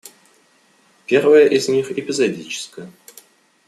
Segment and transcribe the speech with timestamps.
[1.05, 2.89] Первое из них эпизодическое.